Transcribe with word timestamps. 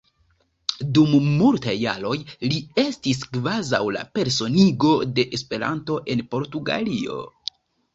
Dum 0.97 1.11
multaj 1.41 1.75
jaroj 1.81 2.15
li 2.47 2.59
estis 2.85 3.23
kvazaŭ 3.37 3.85
la 3.99 4.05
personigo 4.19 4.99
de 5.17 5.31
Esperanto 5.41 6.05
en 6.17 6.31
Portugalio. 6.37 7.25